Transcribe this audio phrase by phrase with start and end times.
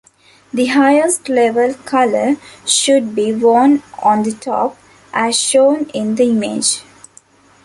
[0.51, 4.75] The highest-level color should be worn on the top,
[5.13, 6.81] as shown in the image.